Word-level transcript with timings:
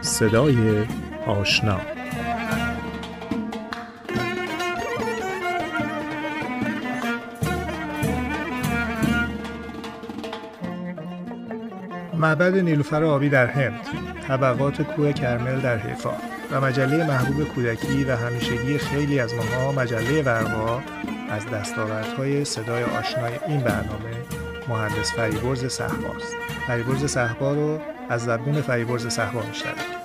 صدای 0.00 0.86
آشنا. 1.26 1.80
معبد 12.14 12.58
نیلوفر 12.58 13.04
آبی 13.04 13.28
در 13.28 13.46
هند. 13.46 13.80
طبقات 14.28 14.82
کوه 14.82 15.12
کرمل 15.12 15.60
در 15.60 15.76
حیفا. 15.76 16.37
و 16.50 16.60
مجله 16.60 17.06
محبوب 17.06 17.44
کودکی 17.44 18.04
و 18.04 18.16
همیشگی 18.16 18.78
خیلی 18.78 19.20
از 19.20 19.34
ماها 19.34 19.72
مجله 19.72 20.22
ورقا 20.22 20.82
از 21.30 21.46
دستاوردهای 21.46 22.44
صدای 22.44 22.84
آشنای 22.84 23.32
این 23.48 23.60
برنامه 23.60 24.16
مهندس 24.68 25.12
فریبرز 25.12 25.66
صحباست. 25.66 26.34
فریبرز 26.66 27.04
صحبا 27.04 27.54
رو 27.54 27.80
از 28.08 28.24
زبون 28.24 28.62
فریبرز 28.62 29.06
صحبا 29.06 29.42
میشنوید. 29.42 29.97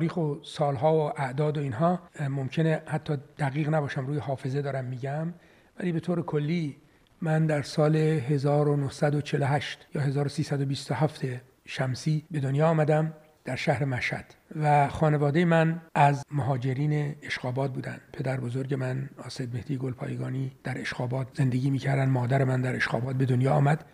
تاریخ 0.00 0.16
و 0.16 0.34
سالها 0.42 0.94
و 0.94 1.20
اعداد 1.20 1.58
و 1.58 1.60
اینها 1.60 2.00
ممکنه 2.30 2.82
حتی 2.86 3.16
دقیق 3.38 3.74
نباشم 3.74 4.06
روی 4.06 4.18
حافظه 4.18 4.62
دارم 4.62 4.84
میگم. 4.84 5.32
ولی 5.80 5.92
به 5.92 6.00
طور 6.00 6.22
کلی 6.22 6.76
من 7.20 7.46
در 7.46 7.62
سال 7.62 7.96
1948 7.96 9.86
یا 9.94 10.00
1327 10.00 11.20
شمسی 11.64 12.24
به 12.30 12.40
دنیا 12.40 12.68
آمدم 12.68 13.12
در 13.44 13.56
شهر 13.56 13.84
مشهد 13.84 14.34
و 14.62 14.88
خانواده 14.88 15.44
من 15.44 15.80
از 15.94 16.24
مهاجرین 16.30 17.14
اشخابات 17.22 17.72
بودن 17.72 18.00
پدر 18.12 18.40
بزرگ 18.40 18.74
من 18.74 19.10
آسد 19.24 19.54
مهدی 19.54 19.76
گلپایگانی 19.76 20.52
در 20.64 20.80
اشخابات 20.80 21.28
زندگی 21.34 21.70
می‌کردن 21.70 22.08
مادر 22.08 22.44
من 22.44 22.60
در 22.60 22.76
اشخابات 22.76 23.16
به 23.16 23.26
دنیا 23.26 23.52
آمد 23.52 23.84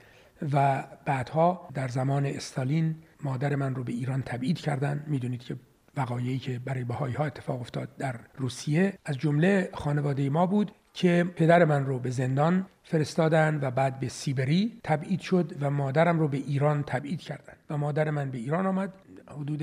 و 0.52 0.84
بعدها 1.04 1.68
در 1.74 1.88
زمان 1.88 2.26
استالین 2.26 2.94
مادر 3.22 3.54
من 3.54 3.74
رو 3.74 3.84
به 3.84 3.92
ایران 3.92 4.22
تبعید 4.22 4.58
کردن. 4.58 5.04
می‌دونید 5.06 5.40
که 5.40 5.56
وقایعی 5.96 6.38
که 6.38 6.58
برای 6.58 6.84
بهایی 6.84 7.14
ها 7.14 7.24
اتفاق 7.24 7.60
افتاد 7.60 7.96
در 7.96 8.14
روسیه. 8.36 8.92
از 9.04 9.18
جمله 9.18 9.70
خانواده 9.74 10.30
ما 10.30 10.46
بود 10.46 10.72
که 10.92 11.26
پدر 11.36 11.64
من 11.64 11.86
رو 11.86 11.98
به 11.98 12.10
زندان 12.10 12.66
فرستادن 12.84 13.58
و 13.62 13.70
بعد 13.70 14.00
به 14.00 14.08
سیبری 14.08 14.80
تبعید 14.84 15.20
شد 15.20 15.52
و 15.60 15.70
مادرم 15.70 16.18
رو 16.18 16.28
به 16.28 16.36
ایران 16.36 16.82
تبعید 16.82 17.20
کردن. 17.20 17.54
و 17.70 17.78
مادر 17.78 18.10
من 18.10 18.30
به 18.30 18.38
ایران 18.38 18.66
آمد. 18.66 18.92
حدود 19.28 19.62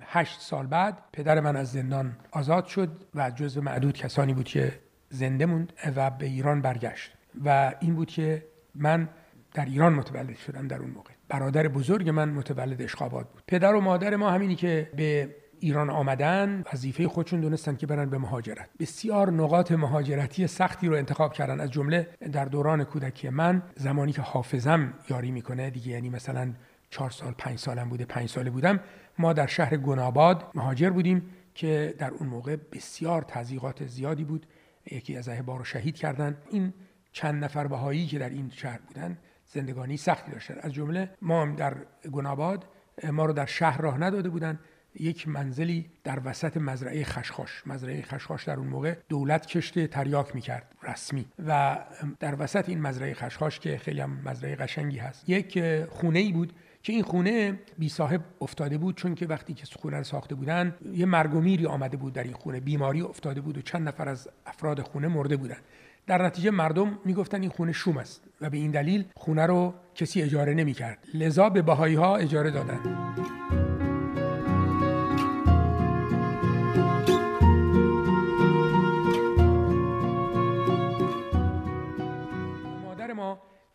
هشت 0.00 0.40
سال 0.40 0.66
بعد 0.66 0.98
پدر 1.12 1.40
من 1.40 1.56
از 1.56 1.72
زندان 1.72 2.16
آزاد 2.30 2.66
شد 2.66 2.88
و 3.14 3.30
جزو 3.30 3.60
معدود 3.62 3.94
کسانی 3.94 4.34
بود 4.34 4.44
که 4.44 4.72
زنده 5.10 5.46
موند 5.46 5.72
و 5.96 6.10
به 6.10 6.26
ایران 6.26 6.60
برگشت. 6.60 7.12
و 7.44 7.74
این 7.80 7.94
بود 7.94 8.08
که 8.08 8.44
من 8.74 9.08
در 9.54 9.64
ایران 9.64 9.92
متولد 9.92 10.36
شدم 10.36 10.68
در 10.68 10.78
اون 10.78 10.90
موقع. 10.90 11.10
برادر 11.28 11.68
بزرگ 11.68 12.08
من 12.08 12.28
متولد 12.28 12.82
اشخابات 12.82 13.28
بود. 13.32 13.42
پدر 13.46 13.74
و 13.74 13.80
مادر 13.80 14.16
ما 14.16 14.30
همینی 14.30 14.54
که 14.54 14.90
به 14.96 15.34
ایران 15.62 15.90
آمدن 15.90 16.64
وظیفه 16.72 17.08
خودشون 17.08 17.40
دونستن 17.40 17.76
که 17.76 17.86
برن 17.86 18.10
به 18.10 18.18
مهاجرت. 18.18 18.68
بسیار 18.80 19.30
نقاط 19.30 19.72
مهاجرتی 19.72 20.46
سختی 20.46 20.88
رو 20.88 20.96
انتخاب 20.96 21.32
کردن. 21.32 21.60
از 21.60 21.70
جمله 21.70 22.08
در 22.32 22.44
دوران 22.44 22.84
کودکی 22.84 23.28
من 23.28 23.62
زمانی 23.76 24.12
که 24.12 24.22
حافظم 24.22 24.94
یاری 25.10 25.30
می‌کنه 25.30 25.70
دیگه 25.70 25.88
یعنی 25.88 26.10
مثلا 26.10 26.52
چهار 26.90 27.10
سال 27.10 27.34
پنج 27.38 27.58
سالم 27.58 27.88
بوده 27.88 28.04
پنج 28.04 28.28
ساله 28.28 28.50
بودم. 28.50 28.80
ما 29.18 29.32
در 29.32 29.46
شهر 29.46 29.76
گناباد 29.76 30.50
مهاجر 30.54 30.90
بودیم 30.90 31.30
که 31.54 31.94
در 31.98 32.10
اون 32.10 32.28
موقع 32.28 32.56
بسیار 32.72 33.22
تضییقات 33.22 33.86
زیادی 33.86 34.24
بود. 34.24 34.46
یکی 34.90 35.16
از 35.16 35.28
اهبار 35.28 35.58
رو 35.58 35.64
شهید 35.64 35.96
کردن. 35.96 36.36
این 36.50 36.72
چند 37.12 37.44
نفر 37.44 37.66
بهایی 37.66 38.06
که 38.06 38.18
در 38.18 38.28
این 38.28 38.50
شهر 38.54 38.78
بودن 38.86 39.18
زندگانی 39.46 39.96
سختی 39.96 40.32
داشتن. 40.32 40.54
از 40.60 40.72
جمله 40.72 41.10
ما 41.22 41.42
هم 41.42 41.56
در 41.56 41.76
گناباد 42.12 42.64
ما 43.12 43.24
رو 43.24 43.32
در 43.32 43.46
شهر 43.46 43.80
راه 43.80 43.98
نداده 43.98 44.28
بودن. 44.28 44.58
یک 45.00 45.28
منزلی 45.28 45.90
در 46.04 46.20
وسط 46.24 46.56
مزرعه 46.56 47.04
خشخاش. 47.04 47.62
مزرعه 47.66 48.02
خشخاش 48.02 48.44
در 48.44 48.56
اون 48.56 48.68
موقع 48.68 48.96
دولت 49.08 49.46
کشت 49.46 49.86
تریاک 49.86 50.34
می‌کرد 50.34 50.74
رسمی. 50.82 51.26
و 51.46 51.78
در 52.20 52.36
وسط 52.38 52.68
این 52.68 52.80
مزرعه 52.80 53.14
خشخاش 53.14 53.60
که 53.60 53.78
خیلی 53.78 54.00
هم 54.00 54.18
مزرعه 54.24 54.56
قشنگی 54.56 54.98
هست 54.98 55.28
یک 55.28 55.64
خونه 55.84 56.18
ای 56.18 56.32
بود 56.32 56.52
که 56.82 56.92
این 56.92 57.02
خونه 57.02 57.58
بی 57.78 57.88
صاحب 57.88 58.20
افتاده 58.40 58.78
بود 58.78 58.96
چون 58.96 59.14
که 59.14 59.26
وقتی 59.26 59.54
که 59.54 59.66
خونه 59.80 59.96
رو 59.96 60.04
ساخته 60.04 60.34
بودن 60.34 60.74
یه 60.92 61.06
مرگ 61.06 61.34
و 61.34 61.40
میری 61.40 61.66
آمده 61.66 61.96
بود 61.96 62.12
در 62.12 62.22
این 62.22 62.32
خونه. 62.32 62.60
بیماری 62.60 63.00
افتاده 63.00 63.40
بود 63.40 63.58
و 63.58 63.62
چند 63.62 63.88
نفر 63.88 64.08
از 64.08 64.28
افراد 64.46 64.80
خونه 64.80 65.08
مرده 65.08 65.36
بودن. 65.36 65.58
در 66.06 66.24
نتیجه 66.26 66.50
مردم 66.50 66.98
می‌گفتن 67.04 67.40
این 67.40 67.50
خونه 67.50 67.72
شوم 67.72 67.96
است 67.96 68.24
و 68.40 68.50
به 68.50 68.56
این 68.56 68.70
دلیل 68.70 69.04
خونه 69.14 69.46
رو 69.46 69.74
کسی 69.94 70.22
اجاره 70.22 70.54
نمی‌کرد. 70.54 70.98
لذا 71.14 71.50
به 71.50 71.62
بهایی 71.62 71.94
ها 71.94 72.16
اجاره 72.16 72.50
دادن. 72.50 72.80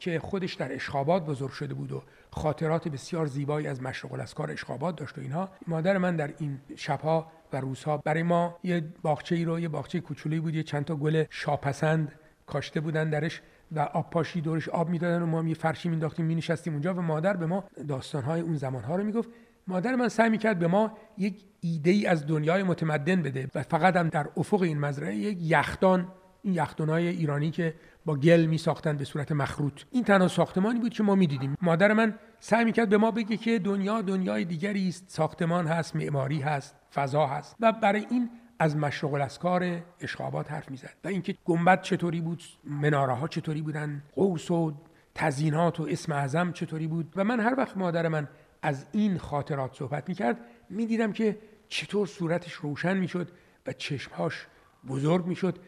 که 0.07 0.19
خودش 0.19 0.53
در 0.53 0.73
اشخابات 0.73 1.25
بزرگ 1.25 1.51
شده 1.51 1.73
بود 1.73 1.91
و 1.91 2.03
خاطرات 2.31 2.87
بسیار 2.87 3.25
زیبایی 3.25 3.67
از 3.67 3.81
مشرق 3.81 4.13
الاسکار 4.13 4.51
اشخابات 4.51 4.95
داشت 4.95 5.17
و 5.17 5.21
اینها. 5.21 5.49
مادر 5.67 5.97
من 5.97 6.15
در 6.15 6.33
این 6.39 6.59
شبها 6.75 7.31
و 7.53 7.57
روزها 7.57 7.97
برای 7.97 8.23
ما 8.23 8.57
یه 8.63 8.83
باغچه 9.01 9.35
ای 9.35 9.45
رو 9.45 9.59
یه 9.59 9.67
باغچه 9.67 9.99
کوچولی 9.99 10.39
بود 10.39 10.55
یه 10.55 10.63
چند 10.63 10.85
تا 10.85 10.95
گل 10.95 11.23
شاپسند 11.29 12.11
کاشته 12.45 12.79
بودن 12.79 13.09
درش 13.09 13.41
و 13.71 13.79
آب 13.79 14.09
پاشی 14.09 14.41
دورش 14.41 14.69
آب 14.69 14.89
می‌دادن 14.89 15.21
و 15.21 15.25
ما 15.25 15.43
یه 15.43 15.53
فرشی 15.53 15.89
مینداختیم 15.89 16.25
مینشستیم 16.25 16.73
اونجا 16.73 16.93
و 16.93 17.01
مادر 17.01 17.37
به 17.37 17.45
ما 17.45 17.63
داستانهای 17.87 18.41
اون 18.41 18.55
زمانها 18.55 18.95
رو 18.95 19.03
می‌گفت. 19.03 19.29
مادر 19.67 19.95
من 19.95 20.09
سعی 20.09 20.29
می‌کرد 20.29 20.59
به 20.59 20.67
ما 20.67 20.97
یک 21.17 21.43
ایده 21.61 21.91
ای 21.91 22.05
از 22.05 22.27
دنیای 22.27 22.63
متمدن 22.63 23.21
بده 23.21 23.47
و 23.55 23.63
فقط 23.63 23.95
هم 23.95 24.09
در 24.09 24.27
افق 24.37 24.61
این 24.61 24.79
مزرعه 24.79 25.15
یک 25.15 25.37
یخدان 25.41 26.07
این 26.47 26.55
یخدانهای 26.55 27.07
ایرانی 27.07 27.51
که 27.51 27.73
با 28.05 28.15
گل 28.15 28.45
می 28.45 28.57
ساختن 28.57 28.97
به 28.97 29.05
صورت 29.05 29.31
مخروط. 29.31 29.81
این 29.91 30.03
تنها 30.03 30.27
ساختمانی 30.27 30.79
بود 30.79 30.93
که 30.93 31.03
ما 31.03 31.15
می‌دیدیم. 31.15 31.57
مادر 31.61 31.93
من 31.93 32.15
سعی 32.39 32.65
می‌کرد 32.65 32.89
به 32.89 32.97
ما 32.97 33.11
بگه 33.11 33.37
که 33.37 33.59
دنیا 33.59 34.01
دنیای 34.01 34.45
دیگری 34.45 34.87
است. 34.87 35.05
ساختمان 35.07 35.67
هست 35.67 35.95
معماری 35.95 36.41
هست 36.41 36.75
فضا 36.93 37.27
هست. 37.27 37.55
و 37.59 37.71
برای 37.71 38.05
این 38.09 38.29
از 38.59 38.77
مشرق 38.77 39.13
الاسکار 39.13 39.83
اشخابات 40.01 40.51
حرف 40.51 40.71
می‌زد. 40.71 40.93
و 41.03 41.07
اینکه 41.07 41.35
گنبد 41.45 41.81
چطوری 41.81 42.21
بود 42.21 42.43
مناره 42.63 43.13
ها 43.13 43.27
چطوری 43.27 43.61
بودن 43.61 44.03
قوس 44.15 44.51
و 44.51 44.73
تزینات 45.15 45.79
و 45.79 45.87
اسم 45.89 46.11
اعظم 46.11 46.51
چطوری 46.51 46.87
بود. 46.87 47.13
و 47.15 47.23
من 47.23 47.39
هر 47.39 47.55
وقت 47.57 47.77
مادر 47.77 48.07
من 48.07 48.27
از 48.61 48.85
این 48.91 49.17
خاطرات 49.17 49.75
صحبت 49.75 50.09
می‌کرد 50.09 50.37
می‌دیدم 50.69 51.11
که 51.11 51.37
چطور 51.67 52.07
صورتش 52.07 52.53
روشن 52.53 52.97
می‌شد 52.97 53.31
و 53.67 53.73
چشمهاش 53.73 54.47
بزرگ 54.87 55.25
می‌شد 55.25 55.59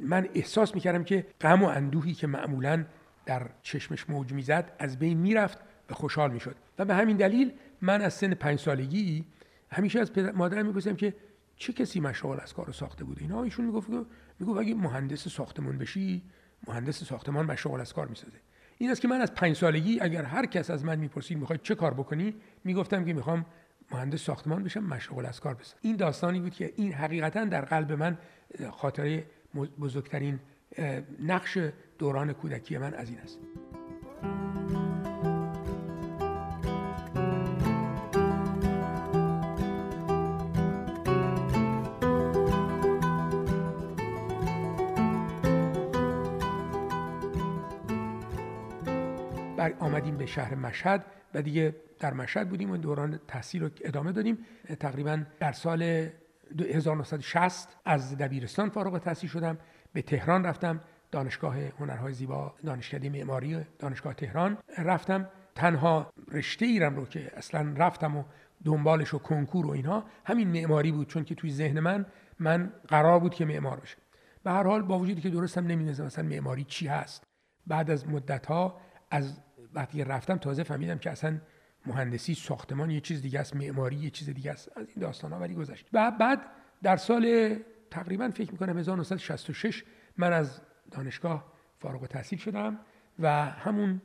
من 0.00 0.28
احساس 0.34 0.74
می‌کردم 0.74 1.04
که 1.04 1.26
غم 1.40 1.62
و 1.62 1.66
اندوهی 1.66 2.14
که 2.14 2.26
معمولا 2.26 2.84
در 3.26 3.50
چشمش 3.62 4.10
موج 4.10 4.32
می‌زد 4.32 4.72
از 4.78 4.98
بین 4.98 5.18
می‌رفت 5.18 5.58
و 5.90 5.94
خوشحال 5.94 6.30
می‌شد. 6.30 6.56
و 6.78 6.84
به 6.84 6.94
همین 6.94 7.16
دلیل 7.16 7.52
من 7.80 8.02
از 8.02 8.14
سن 8.14 8.34
پنج 8.34 8.58
سالگی 8.58 9.24
همیشه 9.70 10.00
از 10.00 10.12
پدر 10.12 10.32
مادرم 10.32 10.66
می‌گفتم 10.66 10.96
که 10.96 11.14
چه 11.56 11.72
کسی 11.72 12.00
مشغول 12.00 12.40
از 12.40 12.54
کارو 12.54 12.72
ساخته 12.72 13.04
بوده 13.04 13.22
اینا 13.22 13.42
ایشون 13.42 13.64
می‌گفت 13.64 13.88
می‌گفت 14.38 14.60
اگه 14.60 14.74
مهندس 14.74 15.28
ساختمان 15.28 15.78
بشی 15.78 16.22
مهندس 16.66 17.04
ساختمان 17.04 17.46
مشغول 17.46 17.80
از 17.80 17.92
کار 17.92 18.06
می‌سازه. 18.06 18.38
این 18.78 18.90
است 18.90 19.00
که 19.00 19.08
من 19.08 19.20
از 19.20 19.34
پنج 19.34 19.56
سالگی 19.56 20.00
اگر 20.00 20.24
هر 20.24 20.46
کس 20.46 20.70
از 20.70 20.84
من 20.84 20.98
می‌پرسید 20.98 21.38
می‌خوای 21.38 21.58
چه 21.62 21.74
کار 21.74 21.94
بکنی 21.94 22.34
می‌گفتم 22.64 23.04
که 23.04 23.12
می‌خوام 23.12 23.46
مهندس 23.90 24.20
ساختمان 24.20 24.64
بشم 24.64 24.84
مشغول 24.84 25.26
از 25.26 25.40
کار 25.40 25.54
بشم 25.54 25.76
این 25.80 25.96
داستانی 25.96 26.40
بود 26.40 26.54
که 26.54 26.72
این 26.76 26.92
حقیقتا 26.92 27.44
در 27.44 27.64
قلب 27.64 27.92
من 27.92 28.18
خاطره 28.70 29.24
بزرگترین 29.54 30.40
نقش 31.20 31.58
دوران 31.98 32.32
کودکی 32.32 32.78
من 32.78 32.94
از 32.94 33.08
این 33.08 33.18
است. 33.18 33.38
بر 49.56 49.74
آمدیم 49.78 50.16
به 50.16 50.26
شهر 50.26 50.54
مشهد 50.54 51.04
و 51.34 51.42
دیگه 51.42 51.74
در 51.98 52.14
مشهد 52.14 52.48
بودیم 52.48 52.70
و 52.70 52.76
دوران 52.76 53.20
تحصیل 53.28 53.62
رو 53.62 53.70
ادامه 53.80 54.12
دادیم. 54.12 54.38
تقریبا 54.80 55.22
در 55.40 55.52
سال 55.52 56.08
1960 56.74 57.76
از 57.84 58.18
دبیرستان 58.18 58.68
فارغ 58.68 58.92
التحصیل 58.92 59.30
شدم 59.30 59.58
به 59.92 60.02
تهران 60.02 60.44
رفتم 60.44 60.80
دانشگاه 61.10 61.56
هنرهای 61.58 62.12
زیبا 62.12 62.54
دانشکده 62.64 63.10
معماری 63.10 63.66
دانشگاه 63.78 64.14
تهران 64.14 64.58
رفتم. 64.78 65.28
تنها 65.54 66.12
رشته 66.32 66.66
ایرم 66.66 66.96
رو 66.96 67.06
که 67.06 67.30
اصلا 67.36 67.74
رفتم 67.76 68.16
و 68.16 68.24
دنبالش 68.64 69.14
و 69.14 69.18
کنکور 69.18 69.66
و 69.66 69.70
اینها 69.70 70.04
همین 70.24 70.48
معماری 70.48 70.92
بود. 70.92 71.08
چون 71.08 71.24
که 71.24 71.34
توی 71.34 71.50
ذهن 71.50 71.80
من 71.80 72.06
من 72.38 72.72
قرار 72.88 73.20
بود 73.20 73.34
که 73.34 73.44
معمار 73.44 73.80
بشم 73.80 73.98
به 74.42 74.50
هر 74.50 74.62
حال 74.62 74.82
با 74.82 74.98
وجودی 74.98 75.20
که 75.20 75.30
درستم 75.30 75.66
نمی‌دونستم 75.66 76.04
مثلا 76.04 76.24
معماری 76.24 76.64
چی 76.64 76.86
هست. 76.86 77.24
بعد 77.66 77.90
از 77.90 78.08
مدت 78.08 78.46
ها 78.46 78.80
از 79.10 79.40
وقتی 79.74 80.04
رفتم 80.04 80.36
تازه 80.36 80.62
فهمیدم 80.62 80.98
که 80.98 81.10
اصلا 81.10 81.40
مهندسی 81.88 82.34
ساختمان 82.34 82.90
یه 82.90 83.00
چیز 83.00 83.22
دیگه 83.22 83.40
است 83.40 83.56
معماری 83.56 83.96
یه 83.96 84.10
چیز 84.10 84.28
دیگه 84.30 84.50
است. 84.50 84.78
از 84.78 84.86
این 84.88 84.96
داستان 85.00 85.32
ها 85.32 85.38
ولی 85.38 85.54
گذشت. 85.54 85.88
و 85.92 86.12
بعد 86.20 86.40
در 86.82 86.96
سال 86.96 87.56
تقریبا 87.90 88.30
فکر 88.30 88.52
می‌کنم 88.52 88.78
1966 88.78 89.84
من 90.16 90.32
از 90.32 90.60
دانشگاه 90.90 91.52
فارغ 91.78 92.02
التحصیل 92.02 92.38
شدم 92.38 92.78
و 93.18 93.44
همون 93.44 94.02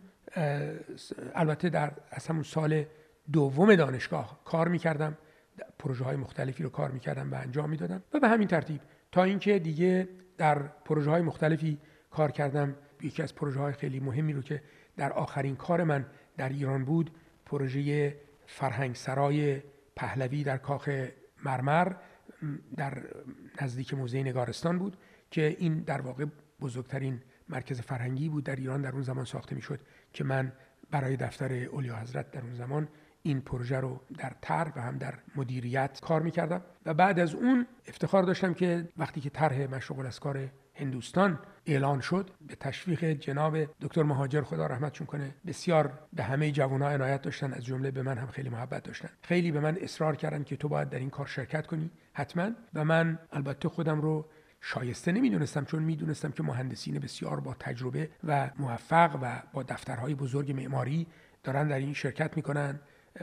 البته 1.35 1.69
در 1.69 1.91
از 2.11 2.27
همون 2.27 2.43
سال 2.43 2.85
دوم 3.31 3.75
دانشگاه 3.75 4.39
کار 4.45 4.67
می‌کردم. 4.67 5.17
پروژه 5.79 6.03
های 6.03 6.15
مختلفی 6.15 6.63
رو 6.63 6.69
کار 6.69 6.91
می‌کردم 6.91 7.31
و 7.31 7.35
انجام 7.35 7.69
می‌دادم. 7.69 8.03
و 8.13 8.19
به 8.19 8.27
همین 8.27 8.47
ترتیب 8.47 8.81
تا 9.11 9.23
اینکه 9.23 9.59
دیگه 9.59 10.09
در 10.37 10.57
پروژه 10.59 11.11
های 11.11 11.21
مختلفی 11.21 11.77
کار 12.11 12.31
کردم. 12.31 12.75
یکی 13.01 13.23
از 13.23 13.35
پروژه 13.35 13.59
های 13.59 13.73
خیلی 13.73 13.99
مهمی 13.99 14.33
رو 14.33 14.41
که 14.41 14.61
در 14.97 15.13
آخرین 15.13 15.55
کار 15.55 15.83
من 15.83 16.05
در 16.37 16.49
ایران 16.49 16.85
بود 16.85 17.11
پروژه 17.53 18.15
فرهنگ 18.45 18.95
سرای 18.95 19.61
پهلوی 19.95 20.43
در 20.43 20.57
کاخ 20.57 20.89
مرمر 21.45 21.93
در 22.77 23.03
نزدیک 23.61 23.93
موزه 23.93 24.19
نگارستان 24.19 24.79
بود 24.79 24.97
که 25.31 25.55
این 25.59 25.79
در 25.79 26.01
واقع 26.01 26.25
بزرگترین 26.61 27.21
مرکز 27.49 27.81
فرهنگی 27.81 28.29
بود 28.29 28.43
در 28.43 28.55
ایران 28.55 28.81
در 28.81 28.91
اون 28.91 29.01
زمان 29.01 29.25
ساخته 29.25 29.55
می‌شد 29.55 29.79
که 30.13 30.23
من 30.23 30.51
برای 30.91 31.15
دفتر 31.15 31.53
اولیا 31.53 31.95
حضرت 31.95 32.31
در 32.31 32.41
اون 32.41 32.53
زمان 32.53 32.87
این 33.23 33.41
پروژه 33.41 33.79
رو 33.79 34.01
در 34.17 34.33
طرح 34.41 34.71
و 34.75 34.81
هم 34.81 34.97
در 34.97 35.13
مدیریت 35.35 35.99
کار 36.01 36.21
می‌کردم. 36.21 36.61
و 36.85 36.93
بعد 36.93 37.19
از 37.19 37.35
اون 37.35 37.67
افتخار 37.87 38.23
داشتم 38.23 38.53
که 38.53 38.89
وقتی 38.97 39.21
که 39.21 39.29
طرح 39.29 39.75
مشروع 39.75 39.99
الاسکار 39.99 40.49
هندوستان 40.75 41.39
اعلان 41.65 42.01
شد 42.01 42.29
به 42.47 42.55
تشویق 42.55 43.05
جناب 43.05 43.57
دکتر 43.81 44.03
مهاجر 44.03 44.41
خدا 44.41 44.67
رحمتشون 44.67 45.07
کنه 45.07 45.35
بسیار 45.47 45.99
به 46.13 46.23
همه 46.23 46.51
جوانها 46.51 46.89
عنایت 46.89 47.21
داشتن 47.21 47.53
از 47.53 47.65
جمله 47.65 47.91
به 47.91 48.01
من 48.01 48.17
هم 48.17 48.27
خیلی 48.27 48.49
محبت 48.49 48.83
داشتن. 48.83 49.09
خیلی 49.21 49.51
به 49.51 49.59
من 49.59 49.77
اصرار 49.81 50.15
کردن 50.15 50.43
که 50.43 50.55
تو 50.55 50.67
باید 50.67 50.89
در 50.89 50.99
این 50.99 51.09
کار 51.09 51.25
شرکت 51.25 51.67
کنی. 51.67 51.89
حتما. 52.13 52.51
و 52.73 52.85
من 52.85 53.19
البته 53.31 53.69
خودم 53.69 54.01
رو 54.01 54.25
شایسته 54.61 55.11
نمی‌دونستم 55.11 55.65
چون 55.65 55.83
می‌دونستم 55.83 56.31
که 56.31 56.43
مهندسین 56.43 56.99
بسیار 56.99 57.39
با 57.39 57.53
تجربه 57.53 58.09
و 58.23 58.49
موفق 58.59 59.19
و 59.21 59.41
با 59.53 59.63
دفترهای 59.63 60.15
بزرگ 60.15 60.51
معماری 60.51 61.07
دارن 61.43 61.67
در 61.67 61.77
این 61.77 61.93
شرکت 61.93 62.37
می‌کنن. 62.37 62.79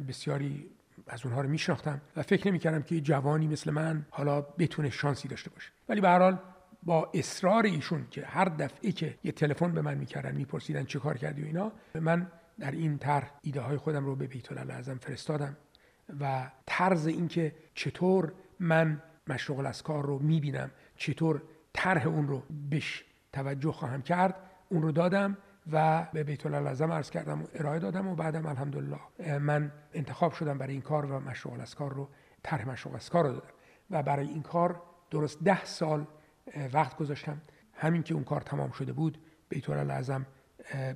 بسیاری 0.09 0.71
از 1.07 1.27
اونها 1.27 1.41
رو 1.41 1.49
میشناختم 1.49 2.01
و 2.17 2.23
فکر 2.23 2.49
نمی‌کردم 2.49 2.83
که 2.83 3.01
جوانی 3.01 3.47
مثل 3.47 3.71
من 3.71 4.07
حالا 4.11 4.41
بتونه 4.41 4.91
شانسی 4.91 5.29
داشته 5.29 5.51
باشه. 5.51 5.71
ولی 5.89 6.01
به 6.01 6.09
هر 6.09 6.19
حال 6.19 6.39
با 6.83 7.11
اصرار 7.15 7.65
ایشون 7.65 8.07
که 8.11 8.27
هر 8.27 8.45
دفعه 8.45 8.93
که 8.93 9.19
یه 9.25 9.33
تلفن 9.33 9.73
به 9.73 9.83
من 9.83 9.99
می‌کردن 9.99 10.35
میپرسیدن 10.35 10.85
چه 10.85 10.99
کار 10.99 11.19
کردی 11.19 11.43
و 11.43 11.47
اینا 11.47 11.73
من 11.95 12.27
در 12.59 12.71
این 12.71 12.99
طرح 12.99 13.31
ایده 13.43 13.61
های 13.61 13.77
خودم 13.77 14.07
رو 14.07 14.17
به 14.17 14.27
بیت 14.27 14.53
اعظم 14.53 14.99
فرستادم 14.99 15.57
و 16.21 16.51
طرز 16.67 17.07
اینکه 17.07 17.55
چطور 17.75 18.33
من 18.61 19.03
مشروق 19.27 19.83
کار 19.83 20.07
رو 20.07 20.19
می‌بینم 20.19 20.71
چطور 20.97 21.43
طرح 21.73 22.07
اون 22.07 22.29
رو 22.29 22.43
بهش 22.71 23.05
توجه 23.33 23.73
خواهم 23.73 24.03
کرد 24.03 24.35
اون 24.69 24.83
رو 24.83 24.93
دادم 24.93 25.37
و 25.73 26.07
به 26.13 26.25
بیت 26.25 26.47
اعظم 26.47 26.93
عرض 26.93 27.11
کردم 27.11 27.43
و 27.43 27.47
ارائه 27.55 27.79
دادم 27.79 28.09
و 28.09 28.15
بعدم 28.15 28.47
الحمدلله 28.47 28.99
من 29.39 29.73
انتخاب 29.93 30.33
شدم 30.33 30.59
برای 30.59 30.73
این 30.73 30.83
کار 30.83 31.07
و 31.07 31.21
مشروع 31.21 31.65
کار 31.65 31.95
رو 31.95 32.09
طرح 32.43 32.69
مشروع 32.69 32.99
کار 32.99 33.27
رو 33.27 33.33
دادم. 33.33 33.53
و 33.91 34.03
برای 34.03 34.29
این 34.29 34.43
کار 34.43 34.83
درست 35.11 35.45
ده 35.45 35.65
سال 35.65 36.07
وقت 36.73 36.97
گذاشتم. 36.97 37.41
همین 37.75 38.03
که 38.03 38.15
اون 38.15 38.25
کار 38.25 38.41
تمام 38.41 38.71
شده 38.71 38.93
بود 38.93 39.19
بیت 39.49 39.71
اعظم 39.71 40.27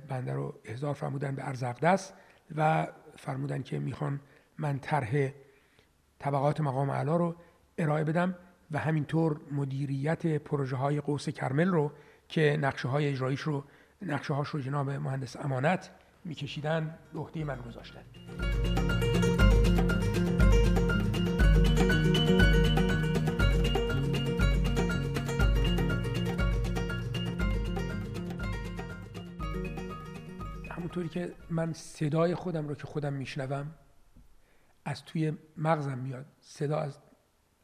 بنده 0.07 0.33
رو 0.33 0.59
احضار 0.65 0.93
فرمودن 0.93 1.35
به 1.35 1.47
ارز 1.47 1.63
اقدس 1.63 2.13
و 2.55 2.87
فرمودن 3.17 3.61
که 3.61 3.79
می‌خوان 3.79 4.19
من 4.57 4.79
طرح 4.79 5.29
طبقات 6.19 6.61
مقام 6.61 6.91
علا 6.91 7.17
رو 7.17 7.35
ارائه 7.77 8.03
بدم 8.03 8.35
و 8.71 8.79
همینطور 8.79 9.41
مدیریت 9.51 10.27
پروژه 10.27 10.75
های 10.75 11.01
قوس 11.01 11.29
کرمل 11.29 11.67
رو 11.67 11.91
که 12.27 12.57
نقشه 12.61 12.87
های 12.87 13.07
اجرایش 13.07 13.41
رو 13.41 13.63
نقشه 14.01 14.33
هاش 14.33 14.47
رو 14.47 14.59
جناب 14.59 14.89
مهندس 14.89 15.35
امانت 15.35 15.89
میکشیدن 16.25 16.97
به 17.13 17.19
عهده 17.19 17.43
من 17.43 17.61
گذاشتن. 17.61 18.01
همونطوری 30.75 31.09
که 31.09 31.33
من 31.49 31.73
صدای 31.73 32.35
خودم 32.35 32.67
رو 32.67 32.75
که 32.75 32.83
خودم 32.83 33.13
میشنوم 33.13 33.75
از 34.85 35.05
توی 35.05 35.37
مغزم 35.57 35.97
میاد. 35.97 36.25
صدا 36.39 36.79
از 36.79 36.99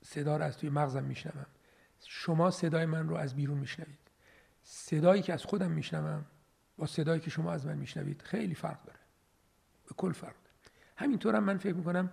صدا 0.01 0.37
رو 0.37 0.43
از 0.43 0.57
توی 0.57 0.69
مغزم 0.69 1.03
میشنوم. 1.03 1.45
شما 2.07 2.51
صدای 2.51 2.85
من 2.85 3.09
رو 3.09 3.15
از 3.15 3.35
بیرون 3.35 3.57
میشنوید. 3.57 3.99
صدایی 4.63 5.21
که 5.21 5.33
از 5.33 5.45
خودم 5.45 5.71
میشنوم 5.71 6.25
با 6.77 6.85
صدایی 6.85 7.21
که 7.21 7.29
شما 7.29 7.51
از 7.51 7.65
من 7.65 7.77
میشنوید 7.77 8.21
خیلی 8.21 8.55
فرق 8.55 8.83
داره. 8.83 8.99
به 9.87 9.95
کل 9.97 10.11
فرق 10.11 10.35
داره. 10.35 10.55
همینطور 10.97 11.35
هم 11.35 11.43
من 11.43 11.57
فکر 11.57 11.75
می‌کنم 11.75 12.11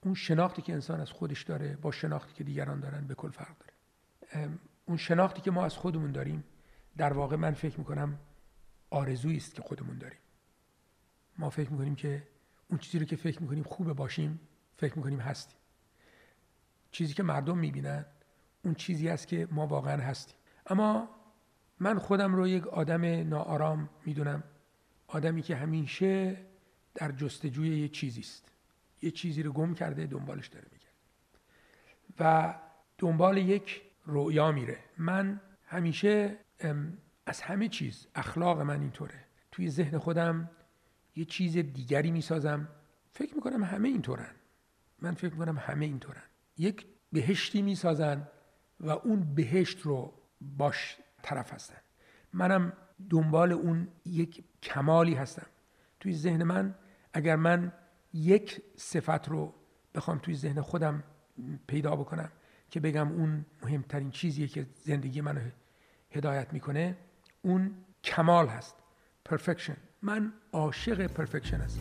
اون 0.00 0.14
شناختی 0.14 0.62
که 0.62 0.72
انسان 0.72 1.00
از 1.00 1.10
خودش 1.10 1.42
داره 1.42 1.76
با 1.76 1.90
شناختی 1.90 2.34
که 2.34 2.44
دیگران 2.44 2.80
دارن 2.80 3.06
به 3.06 3.14
کل 3.14 3.30
فرق 3.30 3.56
داره. 3.58 3.72
اون 4.86 4.96
شناختی 4.96 5.40
که 5.40 5.50
ما 5.50 5.64
از 5.64 5.76
خودمون 5.76 6.12
داریم 6.12 6.44
در 6.96 7.12
واقع 7.12 7.36
من 7.36 7.54
فکر 7.54 7.78
می‌کنم 7.78 8.18
آرزویی 8.90 9.36
است 9.36 9.54
که 9.54 9.62
خودمون 9.62 9.98
داریم. 9.98 10.18
ما 11.38 11.50
فکر 11.50 11.70
می‌کنیم 11.70 11.94
که 11.94 12.28
اون 12.68 12.78
چیزی 12.78 12.98
رو 12.98 13.04
که 13.04 13.16
فکر 13.16 13.42
می‌کنیم 13.42 13.62
خوبه 13.62 13.92
باشیم 13.92 14.40
فکر 14.76 14.96
می‌کنیم 14.96 15.20
هستیم. 15.20 15.58
چیزی 16.90 17.14
که 17.14 17.22
مردم 17.22 17.58
می‌بینن 17.58 18.06
اون 18.62 18.74
چیزی 18.74 19.08
است 19.08 19.28
که 19.28 19.48
ما 19.50 19.66
واقعا 19.66 20.02
هستیم. 20.02 20.36
اما 20.66 21.08
من 21.80 21.98
خودم 21.98 22.34
رو 22.34 22.48
یک 22.48 22.66
آدم 22.66 23.28
ناآرام 23.28 23.88
می‌دونم. 24.06 24.42
آدمی 25.08 25.42
که 25.42 25.56
همیشه 25.56 26.36
در 26.94 27.12
جستجوی 27.12 27.78
یه 27.78 27.88
چیزی 27.88 28.20
است. 28.20 28.52
یه 29.02 29.10
چیزی 29.10 29.42
رو 29.42 29.52
گم 29.52 29.74
کرده 29.74 30.06
دنبالش 30.06 30.46
داره 30.46 30.66
میگه 30.72 30.86
و 32.18 32.54
دنبال 32.98 33.38
یک 33.38 33.82
رویا 34.04 34.52
میره. 34.52 34.78
من 34.98 35.40
همیشه 35.66 36.38
از 37.26 37.40
همه 37.40 37.68
چیز 37.68 38.06
اخلاق 38.14 38.60
من 38.60 38.80
اینطوره. 38.80 39.24
توی 39.52 39.70
ذهن 39.70 39.98
خودم 39.98 40.50
یه 41.16 41.24
چیز 41.24 41.56
دیگری 41.56 42.10
می‌سازم. 42.10 42.68
فکر 43.12 43.34
می‌کنم 43.34 43.64
همه 43.64 43.88
اینطورن. 43.88 44.34
من 45.02 45.14
فکر 45.14 45.32
می‌کنم 45.32 45.58
همه 45.58 45.86
اینطورن. 45.86 46.22
یک 46.58 46.86
بهشتی 47.12 47.62
می‌سازن 47.62 48.28
و 48.80 48.90
اون 48.90 49.34
بهشت 49.34 49.80
رو 49.80 50.12
باش 50.40 50.96
طرف 51.22 51.52
هستن. 51.52 51.78
منم 52.32 52.72
دنبال 53.10 53.52
اون 53.52 53.88
یک 54.04 54.44
کمالی 54.62 55.14
هستم. 55.14 55.46
توی 56.00 56.12
ذهن 56.12 56.42
من 56.42 56.74
اگر 57.12 57.36
من 57.36 57.72
یک 58.12 58.62
صفت 58.76 59.28
رو 59.28 59.54
بخوام 59.94 60.18
توی 60.18 60.34
ذهن 60.34 60.60
خودم 60.60 61.04
پیدا 61.66 61.96
بکنم 61.96 62.32
که 62.70 62.80
بگم 62.80 63.12
اون 63.12 63.46
مهمترین 63.62 64.10
چیزیه 64.10 64.48
که 64.48 64.66
زندگی 64.74 65.20
منو 65.20 65.40
هدایت 66.10 66.52
می‌کنه 66.52 66.96
اون 67.46 67.70
کمال 68.04 68.48
هست. 68.48 68.74
پرفکشن 69.24 69.76
من 70.02 70.32
عاشق 70.52 71.06
پرفکشن 71.06 71.56
هستم. 71.56 71.80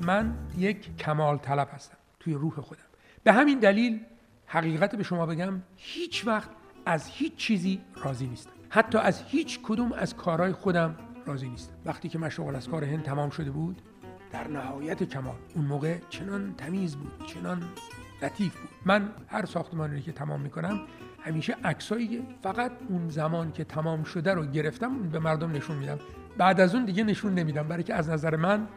من 0.00 0.34
یک 0.58 0.96
کمال 0.96 1.38
طلب 1.38 1.68
هستم 1.72 1.96
توی 2.20 2.34
روح 2.34 2.60
خودم. 2.60 2.82
به 3.24 3.32
همین 3.32 3.58
دلیل 3.58 4.00
حقیقت 4.46 4.94
به 4.94 5.02
شما 5.02 5.26
بگم 5.26 5.62
هیچ 5.76 6.26
وقت 6.26 6.50
از 6.86 7.06
هیچ 7.06 7.36
چیزی 7.36 7.80
راضی 7.96 8.26
نیستم. 8.26 8.50
حتی 8.68 8.98
از 8.98 9.22
هیچ 9.22 9.60
کدوم 9.62 9.92
از 9.92 10.16
کارهای 10.16 10.52
خودم 10.52 10.96
راضی 11.26 11.48
نیستم. 11.48 11.72
وقتی 11.84 12.08
که 12.08 12.18
مشغول 12.18 12.54
از 12.54 12.68
کار 12.68 12.84
هند 12.84 13.02
تمام 13.02 13.30
شده 13.30 13.50
بود 13.50 13.82
در 14.32 14.48
نهایت 14.48 15.02
کمال. 15.02 15.36
اون 15.54 15.64
موقع 15.64 15.98
چنان 16.08 16.54
تمیز 16.54 16.96
بود 16.96 17.26
چنان 17.26 17.62
لطیف 18.22 18.60
بود. 18.60 18.70
من 18.84 19.10
هر 19.28 19.46
ساختمانی 19.46 20.02
که 20.02 20.12
تمام 20.12 20.40
می‌کنم 20.40 20.80
همیشه 21.20 21.56
عکسایی 21.64 22.22
فقط 22.42 22.72
اون 22.88 23.08
زمان 23.08 23.52
که 23.52 23.64
تمام 23.64 24.04
شده 24.04 24.34
رو 24.34 24.46
گرفتم 24.46 24.98
به 24.98 25.18
مردم 25.18 25.52
نشون 25.52 25.76
میدم. 25.76 25.98
بعد 26.38 26.60
از 26.60 26.74
اون 26.74 26.84
دیگه 26.84 27.04
نشون 27.04 27.34
نمیدم 27.34 27.68
برای 27.68 27.82
که 27.82 27.94
از 27.94 28.10
نظر 28.10 28.36
من 28.36 28.68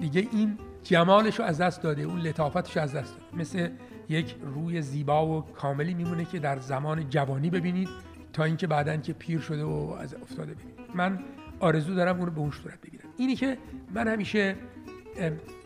دیگه 0.00 0.28
این 0.32 0.58
جمالش 0.82 1.38
رو 1.38 1.44
از 1.44 1.60
دست 1.60 1.82
داده 1.82 2.02
اون 2.02 2.20
لطافتش 2.20 2.76
از 2.76 2.94
دست 2.94 3.14
داده. 3.14 3.36
مثل 3.36 3.68
یک 4.08 4.36
روی 4.42 4.82
زیبا 4.82 5.26
و 5.26 5.42
کاملی 5.42 5.94
میمونه 5.94 6.24
که 6.24 6.38
در 6.38 6.58
زمان 6.58 7.08
جوانی 7.10 7.50
ببینید 7.50 7.88
تا 8.32 8.44
اینکه 8.44 8.66
بعدا 8.66 8.96
که 8.96 9.12
پیر 9.12 9.40
شده 9.40 9.64
و 9.64 9.96
از 10.00 10.14
افتاده 10.14 10.54
ببینید. 10.54 10.74
من 10.94 11.18
آرزو 11.62 11.94
دارم 11.94 12.16
اون 12.16 12.26
رو 12.26 12.32
به 12.32 12.40
اون 12.40 12.50
صورت 12.50 12.80
ببینم 12.80 13.04
اینی 13.16 13.36
که 13.36 13.58
من 13.94 14.08
همیشه 14.08 14.56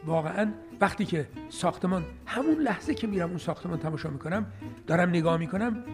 واقعا 0.06 0.52
وقتی 0.80 1.04
که 1.04 1.28
ساختمان 1.48 2.04
همون 2.26 2.56
لحظه 2.56 2.94
که 2.94 3.06
میرم 3.06 3.28
اون 3.28 3.38
ساختمان 3.38 3.78
تماشا 3.78 4.10
می‌کنم 4.10 4.46
دارم 4.86 5.08
نگاه 5.08 5.36
می‌کنم 5.36 5.84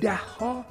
ده 0.00 0.16
ها 0.16 0.64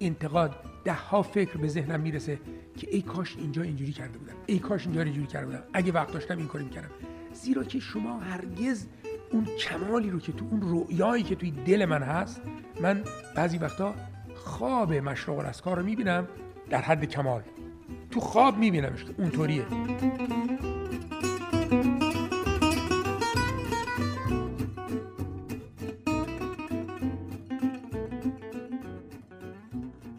انتقاد 0.00 0.54
ده 0.84 0.92
ها 0.92 1.22
فکر 1.22 1.56
به 1.56 1.68
ذهنم 1.68 2.00
می‌رسه 2.00 2.38
که 2.76 2.88
ای 2.90 3.02
کاش 3.02 3.36
اینجا 3.36 3.62
اینجوری 3.62 3.92
کرده 3.92 4.18
بودم. 4.18 4.34
ای 4.46 4.58
کاش 4.58 4.86
اینجا 4.86 5.02
اینجوری 5.02 5.26
کرده 5.26 5.46
بودم. 5.46 5.62
اگه 5.72 5.92
وقت 5.92 6.12
داشتم 6.12 6.38
این 6.38 6.46
کاری 6.46 6.64
می‌کردم. 6.64 6.90
زیرا 7.32 7.64
که 7.64 7.80
شما 7.80 8.20
هرگز 8.20 8.86
اون 9.30 9.44
کمالی 9.44 10.10
رو 10.10 10.20
که 10.20 10.32
تو 10.32 10.44
اون 10.50 10.60
رویایی 10.60 11.22
که 11.22 11.34
توی 11.34 11.50
دل 11.50 11.84
من 11.84 12.02
هست 12.02 12.40
من 12.80 13.04
بعضی 13.36 13.58
وقتا 13.58 13.94
خواب 14.34 14.92
مشرق 14.94 15.38
الاسکار 15.38 15.78
رو 15.78 15.84
می‌بینم 15.84 16.28
در 16.70 16.80
حد 16.80 17.04
کمال. 17.04 17.42
تو 18.12 18.20
خواب 18.20 18.58
میبینمش. 18.58 19.04
اونطوریه. 19.18 19.64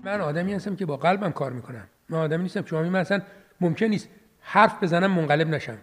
من 0.04 0.22
آدمی 0.22 0.54
هستم 0.54 0.76
که 0.76 0.86
با 0.86 0.98
قلبم 0.98 1.32
کار 1.32 1.52
می‌کنم. 1.54 1.88
من 2.10 2.18
آدمی 2.18 2.44
نیستم. 2.44 2.66
شما 2.66 2.84
من 2.84 3.00
اصلا 3.00 3.22
ممکن 3.62 3.86
نیست 3.86 4.10
حرف 4.40 4.84
بزنم 4.84 5.12
منقلب 5.12 5.48
نشم. 5.48 5.78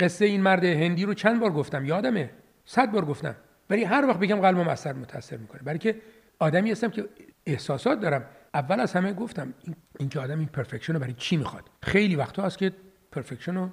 قصه 0.00 0.24
این 0.24 0.42
مرد 0.42 0.64
هندی 0.64 1.04
رو 1.04 1.14
چند 1.14 1.40
بار 1.40 1.50
گفتم؟ 1.50 1.84
یادمه. 1.84 2.30
صد 2.64 2.90
بار 2.90 3.04
گفتم. 3.04 3.34
ولی 3.70 3.84
هر 3.84 4.06
وقت 4.06 4.18
بگم 4.18 4.40
قلبم 4.40 4.68
اثر 4.68 4.92
متاثر 4.92 5.36
می‌کنه. 5.36 5.62
برای 5.62 5.78
که 5.78 5.96
آدمی 6.38 6.70
هستم 6.70 6.88
که 6.88 7.04
احساسات 7.46 8.00
دارم. 8.00 8.24
اول 8.54 8.80
از 8.80 8.92
همه 8.92 9.12
گفتم 9.12 9.54
این, 9.98 10.08
که 10.08 10.20
آدم 10.20 10.38
این 10.38 10.48
پرفکشن 10.48 10.92
رو 10.92 10.98
برای 10.98 11.12
چی 11.12 11.36
می‌خواد؟ 11.36 11.70
خیلی 11.82 12.16
وقتا 12.16 12.42
هست 12.42 12.58
که 12.58 12.72
پرفکشن 13.12 13.54
رو 13.54 13.70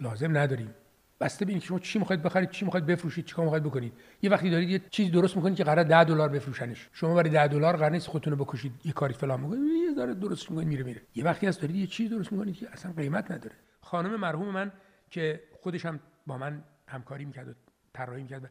لازم 0.00 0.36
نداریم. 0.36 0.74
بسته 1.20 1.44
ببینید 1.44 1.62
شما 1.62 1.78
چی 1.78 1.98
می‌خواید 1.98 2.22
بخرید 2.22 2.50
چی 2.50 2.64
می‌خواید 2.64 2.86
بفروشید 2.86 3.24
چیکار 3.24 3.44
می‌خواید 3.44 3.64
بکنید. 3.64 3.92
یه 4.22 4.30
وقتی 4.30 4.50
دارید 4.50 4.70
یه 4.70 4.80
چیزی 4.90 5.10
درست 5.10 5.36
می‌کنید 5.36 5.56
که 5.56 5.64
قرار 5.64 5.84
10 5.84 6.04
دلار 6.04 6.28
بفروشنش. 6.28 6.88
شما 6.92 7.14
برای 7.14 7.30
10 7.30 7.48
دلار 7.48 7.76
قرار 7.76 7.90
نیست 7.90 8.06
خودتون 8.06 8.32
رو 8.38 8.44
بکشید 8.44 8.72
یه 8.84 8.92
کاری 8.92 9.14
فلان 9.14 9.40
می‌کنید 9.40 9.60
یه 9.60 9.94
ذره 9.94 10.14
درست 10.14 10.50
می‌کنید 10.50 10.68
میره 10.68 10.84
میره 10.84 11.02
یه 11.14 11.24
وقتی 11.24 11.46
هست 11.46 11.60
دارید 11.60 11.76
یه 11.76 11.86
چیزی 11.86 12.08
درست 12.08 12.32
می‌کنید 12.32 12.54
که 12.54 12.68
اصلا 12.72 12.92
قیمت 12.92 13.30
نداره. 13.30 13.54
خانم 13.80 14.20
مرحوم 14.20 14.48
من 14.48 14.72
که 15.10 15.42
خودش 15.60 15.86
هم 15.86 16.00
با 16.26 16.38
من 16.38 16.64
همکاری 16.88 17.24
می‌کرد 17.24 17.48
و 17.48 17.52
طراحی 17.94 18.22
می‌کرد 18.22 18.50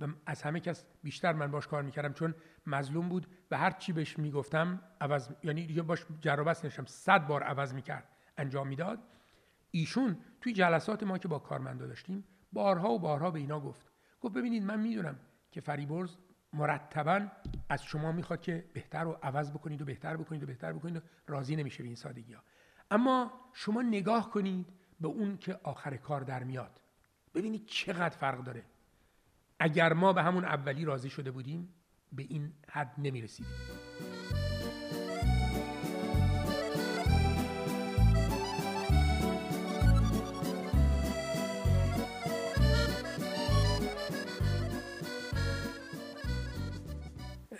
و 0.00 0.06
از 0.26 0.42
همه 0.42 0.60
کس 0.60 0.84
بیشتر 1.02 1.32
من 1.32 1.50
باش 1.50 1.66
کار 1.66 1.82
می‌کردم 1.82 2.12
چون 2.12 2.34
مظلوم 2.66 3.08
بود 3.08 3.26
و 3.50 3.58
هر 3.58 3.70
چی 3.70 3.92
بهش 3.92 4.18
می‌گفتم 4.18 4.80
عوض 5.00 5.28
یعنی 5.42 5.66
دیگه 5.66 5.82
باش 5.82 6.06
جرابست 6.20 6.64
نشم 6.64 6.84
صد 6.84 7.26
بار 7.26 7.42
عوض 7.42 7.74
می‌کرد 7.74 8.08
انجام 8.38 8.68
می‌داد. 8.68 8.98
ایشون 9.70 10.16
توی 10.40 10.52
جلسات 10.52 11.02
ما 11.02 11.18
که 11.18 11.28
با 11.28 11.38
کارمندا 11.38 11.86
داشتیم 11.86 12.24
بارها 12.52 12.90
و 12.90 12.98
بارها 12.98 13.30
به 13.30 13.38
اینا 13.38 13.60
گفت. 13.60 13.92
گفت 14.20 14.34
ببینید 14.34 14.62
من 14.62 14.80
می‌دونم 14.80 15.18
که 15.50 15.60
فریبرز 15.60 16.16
مرتبا 16.52 17.26
از 17.68 17.84
شما 17.84 18.12
می‌خواد 18.12 18.40
که 18.40 18.64
بهتر 18.72 19.04
رو 19.04 19.18
عوض 19.22 19.50
بکنید 19.50 19.82
و 19.82 19.84
بهتر 19.84 20.16
بکنید 20.16 20.42
و 20.42 20.46
بهتر 20.46 20.72
بکنید 20.72 20.96
و 20.96 21.00
راضی 21.26 21.56
نمیشه 21.56 21.82
به 21.82 21.86
این 21.86 21.96
سادگی 21.96 22.32
ها 22.32 22.42
اما 22.90 23.32
شما 23.52 23.82
نگاه 23.82 24.30
کنید 24.30 24.72
به 25.00 25.08
اون 25.08 25.36
که 25.36 25.60
آخر 25.62 25.96
کار 25.96 26.20
در 26.20 26.44
میاد. 26.44 26.80
ببینید 27.34 27.66
چقدر 27.66 28.16
فرق 28.16 28.44
داره. 28.44 28.64
اگر 29.58 29.92
ما 29.92 30.12
به 30.12 30.22
همون 30.22 30.44
اولی 30.44 30.84
راضی 30.84 31.10
شده 31.10 31.30
بودیم 31.30 31.74
به 32.12 32.22
این 32.28 32.52
حد 32.70 32.92
نمی‌رسیدیم. 32.98 33.52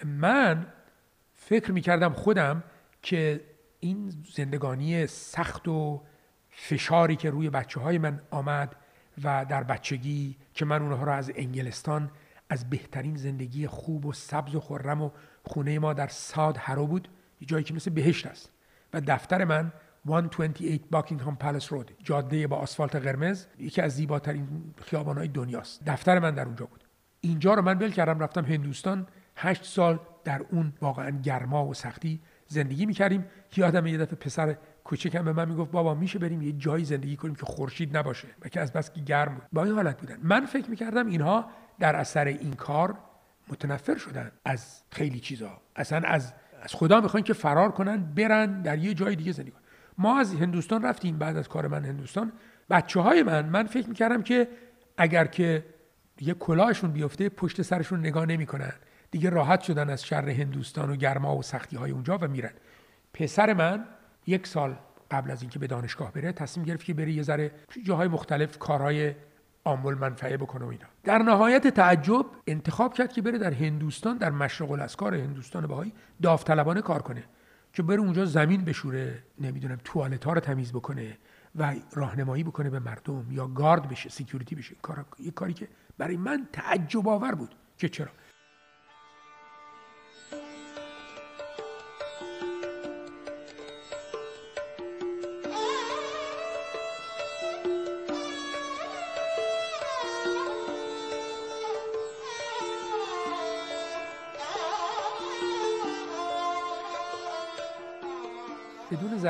من 0.05 0.67
فکر 1.35 1.73
می‌کردم 1.73 2.13
خودم 2.13 2.65
که 3.03 3.41
این 3.81 4.25
زندگانی 4.33 5.07
سخت 5.07 5.69
و 5.69 6.03
فشاری 6.51 7.17
که 7.17 7.31
روی 7.31 7.51
بچه 7.51 7.81
های 7.81 7.99
من 7.99 8.21
آمد 8.31 8.77
و 9.25 9.47
در 9.49 9.63
بچگی 9.65 10.37
که 10.55 10.65
من 10.65 10.83
اونها 10.83 11.05
رو 11.05 11.13
از 11.13 11.33
انگلستان 11.35 12.11
از 12.51 12.71
بهترین 12.71 13.17
زندگی 13.17 13.67
خوب 13.67 14.07
و 14.07 14.13
سبز 14.13 14.55
و 14.55 14.61
خرم 14.61 15.03
و 15.03 15.11
خونه 15.43 15.79
ما 15.79 15.93
در 15.93 16.09
ساد 16.09 16.57
هرو 16.59 16.87
بود 16.87 17.09
یه 17.41 17.47
جایی 17.47 17.65
که 17.65 17.75
مثل 17.75 17.91
بهشت 17.91 18.27
است. 18.27 18.53
و 18.93 19.01
دفتر 19.01 19.45
من 19.45 19.73
128 20.07 20.81
باکینگهام 20.91 21.37
پلس 21.37 21.73
رود 21.73 21.91
جاده 22.03 22.47
با 22.47 22.57
آسفالت 22.57 22.97
قرمز 22.97 23.47
یکی 23.59 23.83
از 23.83 23.93
زیباترین 23.93 24.75
خیابانهای 24.83 25.29
دنیاست. 25.29 25.85
دفتر 25.87 26.19
من 26.19 26.35
در 26.35 26.45
اونجا 26.45 26.67
بود. 26.67 26.85
اینجا 27.21 27.55
رو 27.55 27.63
من 27.63 27.79
ول 27.79 27.91
کردم 27.91 28.19
رفتم 28.19 28.45
هندوستان. 28.45 29.07
هشت 29.37 29.65
سال 29.65 29.99
در 30.25 30.43
اون 30.51 30.73
واقعا 30.81 31.11
گرما 31.11 31.67
و 31.67 31.75
سختی 31.75 32.21
زندگی 32.47 32.87
می‌کردیم. 32.87 33.25
یادم 33.57 33.87
یه 33.87 33.99
دفعه 33.99 34.17
پسر 34.17 34.57
کوچکم 34.85 35.25
به 35.25 35.33
من 35.33 35.49
می‌گفت 35.49 35.71
بابا 35.71 35.95
میشه 35.95 36.19
بریم 36.19 36.43
یه 36.43 36.53
جایی 36.53 36.85
زندگی 36.85 37.17
کنیم 37.17 37.35
که 37.35 37.47
خورشید 37.47 37.97
نباشه. 37.97 38.29
و 38.45 38.49
که 38.49 38.61
از 38.61 38.73
بس 38.73 38.93
که 38.93 39.01
گرم 39.01 39.35
بود. 39.35 39.45
با 39.53 39.65
این 39.65 39.75
حالت 39.75 40.01
بودن. 40.01 40.19
من 40.23 40.47
فکر 40.47 40.71
می‌کردم 40.71 41.07
اینها 41.07 41.51
در 41.79 41.97
اثر 41.97 42.25
این 42.25 42.53
کار 42.53 42.99
متنفر 43.49 43.97
شدن 43.97 44.31
از 44.45 44.83
خیلی 44.91 45.21
چیزا. 45.21 45.61
اصلا 45.77 46.09
از 46.09 46.33
از 46.63 46.75
خدا 46.75 47.01
می‌خوان 47.01 47.23
که 47.23 47.33
فرار 47.33 47.73
کنن 47.73 47.97
برن 47.97 48.63
در 48.63 48.79
یه 48.79 48.95
جای 48.95 49.17
دیگه 49.17 49.33
زندگی 49.33 49.51
کنن. 49.51 49.63
ما 49.99 50.21
از 50.21 50.35
هندوستان 50.35 50.83
رفتیم 50.83 51.19
بعد 51.19 51.37
از 51.37 51.49
کار 51.49 51.69
من 51.69 51.85
هندوستان. 51.85 52.33
بچه 52.71 53.01
های 53.01 53.23
من 53.23 53.47
من 53.49 53.67
فکر 53.67 53.89
می‌کردم 53.89 54.23
که 54.23 54.49
اگر 54.97 55.25
که 55.25 55.65
یه 56.21 56.35
کلاهشون 56.35 56.91
بیفته 56.91 57.29
پشت 57.29 57.63
سرشون 57.63 58.01
نگاه 58.01 58.27
نمی‌کنن. 58.27 58.73
دیگه 59.11 59.31
راحت 59.31 59.61
شدن 59.61 59.91
از 59.91 60.05
شر 60.05 60.29
هندوستان 60.29 60.91
و 60.91 60.97
گرما 60.97 61.37
و 61.37 61.43
سختی 61.43 61.77
های 61.77 61.91
اونجا 61.91 62.19
و 62.19 62.29
میرن. 62.29 62.53
پسر 63.15 63.53
من 63.53 63.85
یک 64.27 64.47
سال 64.47 64.77
قبل 65.11 65.31
از 65.31 65.43
اینکه 65.43 65.59
به 65.59 65.67
دانشگاه 65.67 66.13
بره 66.13 66.33
تصمیم 66.33 66.67
گرفت 66.67 66.85
که 66.85 66.95
بره 66.95 67.13
یه 67.13 67.23
ذره 67.23 67.51
جاهای 67.85 68.09
مختلف 68.09 68.59
کارهای 68.59 69.15
آمول 69.67 69.95
منفعه 69.95 70.37
بکنه 70.37 70.65
و 70.65 70.69
اینا. 70.69 70.87
در 71.05 71.19
نهایت 71.19 71.67
تعجب 71.67 72.27
انتخاب 72.47 72.95
کرد 72.95 73.13
که 73.13 73.23
بره 73.23 73.39
در 73.39 73.53
هندوستان 73.53 74.17
در 74.17 74.31
مشرق 74.31 74.71
الاسکار 74.71 75.15
هندوستان 75.15 75.67
بهایی 75.67 75.93
داوطلبانه 76.23 76.83
کار 76.83 77.03
کنه. 77.03 77.25
که 77.73 77.83
بره 77.83 78.01
اونجا 78.01 78.25
زمین 78.25 78.65
بشوره 78.65 79.23
نمی‌دونم 79.41 79.79
توالت 79.85 80.25
ها 80.25 80.33
رو 80.33 80.41
تمیز 80.41 80.73
بکنه 80.73 81.19
و 81.57 81.75
راهنمایی 81.93 82.45
بکنه 82.45 82.71
به 82.71 82.79
مردم 82.79 83.27
یا 83.31 83.47
گارد 83.47 83.89
بشه 83.89 84.09
سکیوریتی 84.09 84.55
بشه. 84.55 84.75
کار 84.83 85.05
یه 85.19 85.31
کاری 85.31 85.53
که 85.53 85.69
برای 85.99 86.17
من 86.17 86.49
تعجب 86.53 87.09
آور 87.09 87.35
بود. 87.35 87.55
که 87.79 87.89
چرا؟ 87.89 88.09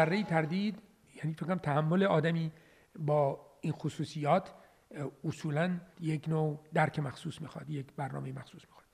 ذره 0.07 0.23
تردید 0.23 0.79
یعنی 1.15 1.35
فکر 1.35 1.55
تحمل 1.55 2.03
آدمی 2.03 2.53
با 2.99 3.47
این 3.61 3.73
خصوصیات 3.73 4.55
اصولا 5.25 5.81
یک 6.01 6.29
نوع 6.29 6.61
درک 6.75 6.99
مخصوص 6.99 7.41
می‌خواد 7.41 7.71
یک 7.71 7.87
برنامه 7.97 8.33
مخصوص 8.33 8.63
می‌خواد. 8.65 8.87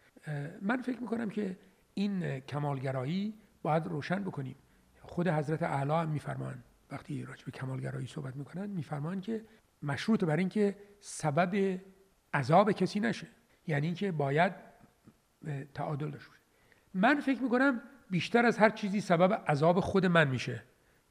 من 0.62 0.83
فکر 0.83 1.00
می‌کنم 1.00 1.31
که 1.31 1.59
این 1.95 2.40
کمالگرایی 2.40 3.35
باید 3.62 3.87
روشن 3.87 4.25
بکنیم. 4.25 4.57
خود 5.02 5.28
حضرت 5.28 5.62
اعلی 5.62 6.11
میفرمان 6.11 6.64
وقتی 6.90 7.25
راجع 7.25 7.45
به 7.45 7.50
کمالگرایی 7.50 8.07
صحبت 8.07 8.37
می‌کنن 8.37 8.66
میفرمان 8.66 9.21
که 9.21 9.45
مشروط 9.83 10.25
بر 10.25 10.37
اینکه 10.37 10.76
سبب 11.00 11.81
عذاب 12.35 12.73
کسی 12.73 13.00
نشه. 13.00 13.26
یعنی 13.66 13.87
اینکه 13.87 14.12
باید 14.12 14.52
تعادل 15.75 16.11
داشته 16.11 16.31
من 16.95 17.21
فکر 17.21 17.42
می‌کنم 17.42 17.81
بیشتر 18.11 18.47
از 18.47 18.59
هر 18.59 18.71
چیزی 18.71 19.00
سبب 19.00 19.33
عذاب 19.49 19.81
خود 19.81 20.07
من 20.07 20.28
میشه. 20.28 20.62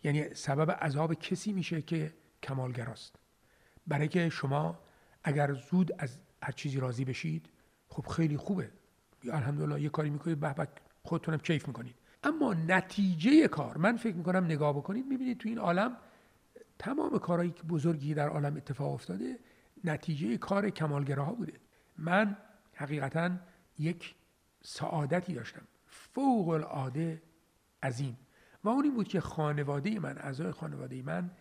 یعنی 0.04 0.34
سبب 0.34 0.72
عذاب 0.72 1.14
کسی 1.14 1.54
میشه 1.54 1.82
که 1.82 2.14
کمالگراست. 2.44 3.16
برای 3.88 4.08
که 4.08 4.30
شما 4.30 4.80
اگر 5.24 5.54
زود 5.54 5.92
از 5.98 6.18
هر 6.44 6.52
چیزی 6.52 6.80
راضی 6.80 7.06
بشید 7.06 7.50
خب 7.88 8.08
خیلی 8.08 8.38
خوبه. 8.38 8.72
الحمدلله 9.32 9.82
یه 9.82 9.90
کاری 9.90 10.10
می‌کنید 10.10 10.40
به 10.40 10.54
به 10.54 10.68
خودتونم 11.04 11.38
کیف 11.38 11.68
می‌کنید. 11.68 11.96
اما 12.24 12.54
نتیجه 12.54 13.48
کار 13.48 13.78
من 13.78 13.98
فکر 13.98 14.16
می‌کنم 14.16 14.46
نگاه 14.46 14.74
بکنید 14.74 15.06
می‌بینید 15.06 15.38
تو 15.38 15.50
این 15.50 15.58
عالم 15.58 15.98
تمام 16.80 17.20
کارهایی 17.20 17.54
بزرگی 17.70 18.14
در 18.14 18.30
عالم 18.30 18.58
اتفاق 18.58 18.94
افتاده 18.94 19.40
نتیجه 19.84 20.38
کار 20.38 20.70
کمالگراها 20.70 21.34
بوده. 21.34 21.54
من 21.98 22.38
حقیقتا 22.74 23.32
یک 23.80 24.16
سعادتی 24.64 25.34
داشتم. 25.34 25.68
فوق 25.86 26.48
العاده 26.50 27.22
عظیم. 27.84 28.18
و 28.64 28.70
اون 28.70 28.84
این 28.84 28.94
بود 28.94 29.08
که 29.08 29.22
خانواده 29.22 30.00
من 30.00 30.18
اعضای 30.18 30.52
خانواده 30.52 31.02
من 31.02 31.32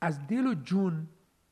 از 0.00 0.26
دل 0.26 0.46
و 0.46 0.54
جون 0.54 1.08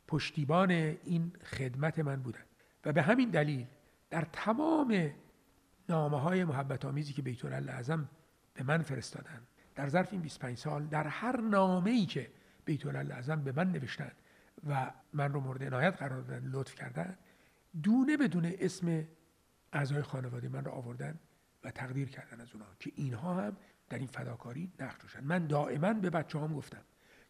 پشتیبان 0.08 0.70
این 0.70 1.32
خدمت 1.44 1.98
من 1.98 2.22
بودن. 2.22 2.44
و 2.84 2.92
به 2.92 3.02
همین 3.02 3.30
دلیل 3.30 3.66
در 4.10 4.26
تمام 4.32 5.10
نامه 5.88 6.20
های 6.20 6.44
محبت 6.44 6.84
آمیزی 6.84 7.12
که 7.12 7.22
بیت 7.22 7.44
اعظم 7.44 8.08
به 8.54 8.64
من 8.64 8.82
فرستادن 8.82 9.42
در 9.74 9.88
ظرف 9.88 10.12
این 10.12 10.20
25 10.20 10.58
سال 10.58 10.86
در 10.86 11.06
هر 11.06 11.40
نامه 11.40 11.90
ای 11.90 12.06
که 12.06 12.30
بیت 12.64 12.86
اعظم 12.86 13.42
به 13.42 13.52
من 13.52 13.72
نوشتن 13.72 14.12
و 14.68 14.90
من 15.12 15.32
رو 15.32 15.40
مورد 15.40 15.64
عنایت 15.64 15.96
قرار 15.96 16.20
دادن 16.20 16.50
لطف 16.50 16.74
کردن 16.74 17.18
دونه 17.82 18.16
بدون 18.16 18.52
اسم 18.58 19.04
اعضای 19.72 20.02
خانواده 20.02 20.48
من 20.48 20.64
رو 20.64 20.70
آوردن 20.70 21.18
و 21.64 21.70
تقدیر 21.70 22.08
کردن 22.08 22.40
از 22.40 22.48
اونها 22.52 22.68
که 22.78 22.92
اینها 22.96 23.34
هم 23.34 23.56
در 23.90 23.98
این 23.98 24.06
فداکاری 24.06 24.72
نقش 24.80 25.02
داشتن. 25.02 25.24
من 25.24 25.46
دائما 25.46 25.92
به 25.92 26.10
بچه 26.10 26.38
هم 26.38 26.54
گفتم 26.54 26.82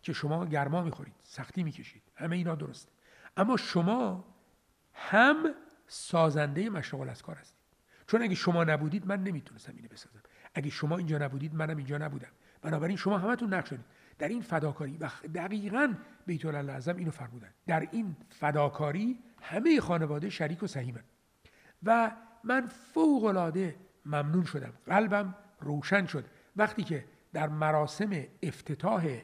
که 0.03 0.13
شما 0.13 0.47
گرما 0.47 0.83
می‌خورید 0.83 1.15
سختی 1.23 1.63
می‌کشید. 1.63 2.03
همه 2.15 2.37
اینا 2.37 2.55
درسته. 2.55 2.93
اما 3.37 3.57
شما 3.57 4.25
هم 4.93 5.55
سازنده 5.87 6.71
مشغول 6.71 7.09
از 7.09 7.23
کار 7.23 7.37
هستید. 7.37 7.61
چون 8.07 8.23
اگه 8.23 8.35
شما 8.35 8.65
نبودید 8.65 9.07
من 9.07 9.23
نمی‌تونستم 9.23 9.73
اینو 9.77 9.89
بسازم. 9.89 10.21
اگه 10.55 10.71
شما 10.71 10.97
اینجا 10.97 11.19
نبودید 11.19 11.55
منم 11.55 11.77
اینجا 11.77 11.99
نبودم. 11.99 12.29
بنابراین 12.63 12.97
شما 12.97 13.19
همتون 13.19 13.55
نقش 13.55 13.69
دارید. 13.69 13.85
در 14.19 14.29
این 14.29 14.43
فداکاری 14.43 14.97
و 14.97 15.11
دقیقا 15.35 15.95
بیت 16.27 16.45
اعظم 16.45 16.97
اینو 16.97 17.11
فرمودن. 17.11 17.49
در 17.67 17.89
این 17.93 18.17
فداکاری 18.29 19.19
همه 19.43 19.81
خانواده 19.81 20.31
شریک 20.31 20.63
و 20.63 20.67
سهیمن 20.67 21.05
و 21.83 22.13
من 22.45 22.67
فوق 22.67 23.25
العاده 23.25 23.77
ممنون 24.07 24.45
شدم. 24.45 24.73
قلبم 24.87 25.35
روشن 25.61 26.07
شد. 26.07 26.25
وقتی 26.57 26.83
که 26.83 27.05
در 27.33 27.49
مراسم 27.49 28.11
افتتاح 28.43 29.21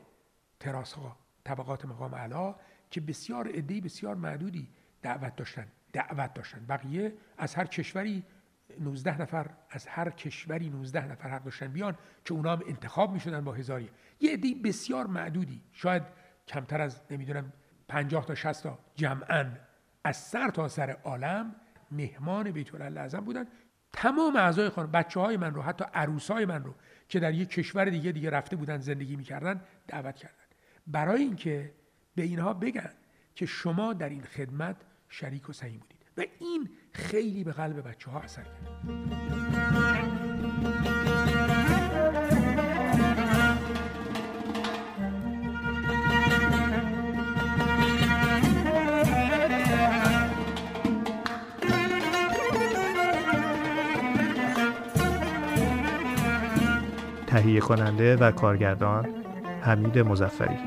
تراس 0.60 0.92
ها 0.92 1.16
طبقات 1.44 1.84
مقام 1.84 2.14
علا 2.14 2.54
که 2.90 3.00
بسیار 3.00 3.48
عده 3.48 3.80
بسیار 3.80 4.14
معدودی 4.14 4.68
دعوت 5.02 5.36
داشتن 5.36 5.66
دعوت 5.92 6.34
داشتن. 6.34 6.66
بقیه 6.68 7.12
از 7.38 7.54
هر 7.54 7.66
کشوری 7.66 8.24
19 8.80 9.20
نفر 9.22 9.50
از 9.70 9.86
هر 9.86 10.10
کشوری 10.10 10.70
19 10.70 11.06
نفر 11.06 11.28
حق 11.28 11.44
داشتن 11.44 11.68
بیان 11.68 11.96
که 12.24 12.34
اونا 12.34 12.52
هم 12.52 12.62
انتخاب 12.66 13.12
می 13.12 13.20
شدن 13.20 13.44
با 13.44 13.52
هزاری 13.52 13.90
یه 14.20 14.32
عده 14.32 14.54
بسیار 14.64 15.06
معدودی. 15.06 15.62
شاید 15.72 16.02
کمتر 16.48 16.80
از 16.80 17.00
نمی‌دونم 17.10 17.52
50 17.88 18.26
تا 18.26 18.34
60 18.34 18.62
تا. 18.62 18.78
جمعا 18.94 19.46
از 20.04 20.16
سر 20.16 20.48
تا 20.50 20.68
سر 20.68 20.90
عالم 20.90 21.54
مهمان 21.90 22.50
بیت 22.50 22.74
اعظم 22.74 23.20
بودن 23.20 23.46
تمام 23.96 24.36
اعضای 24.36 24.68
خانم 24.68 24.90
بچه 24.90 25.20
های 25.20 25.36
من 25.36 25.54
رو 25.54 25.62
حتی 25.62 25.84
عروس 25.94 26.30
های 26.30 26.44
من 26.44 26.64
رو 26.64 26.74
که 27.08 27.20
در 27.20 27.34
یک 27.34 27.48
کشور 27.48 27.84
دیگه 27.84 28.12
دیگه 28.12 28.30
رفته 28.30 28.56
بودن 28.56 28.78
زندگی 28.78 29.16
می‌کردن 29.16 29.60
دعوت 29.88 30.16
کردن. 30.16 30.34
برای 30.86 31.22
اینکه 31.22 31.72
به 32.14 32.22
اینها 32.22 32.54
بگن 32.54 32.92
که 33.34 33.46
شما 33.46 33.92
در 33.92 34.08
این 34.08 34.22
خدمت 34.22 34.76
شریک 35.08 35.48
و 35.48 35.52
سهیم 35.52 35.80
بودید. 35.80 35.96
و 36.16 36.24
این 36.40 36.68
خیلی 36.92 37.44
به 37.44 37.52
قلب 37.52 37.88
بچه 37.88 38.10
ها 38.10 38.20
اثر 38.20 38.42
کرد 38.42 39.65
تهیه 57.36 57.60
کننده 57.60 58.16
و 58.16 58.30
کارگردان 58.30 59.06
حمید 59.60 59.98
مزفری 59.98 60.58